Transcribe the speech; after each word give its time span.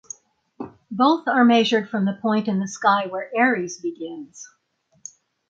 Both 0.89 1.27
are 1.27 1.45
measured 1.45 1.87
from 1.87 2.05
the 2.05 2.17
point 2.19 2.47
in 2.47 2.59
the 2.59 2.67
sky 2.67 3.05
where 3.05 3.29
Aries 3.35 3.79
begins. 3.79 4.47